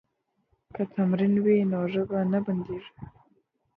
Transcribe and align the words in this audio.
که 0.75 0.83
تمرین 0.93 1.33
وي 1.45 1.57
نو 1.71 1.79
ژبه 1.93 2.19
نه 2.31 2.39
بندیږي. 2.45 2.91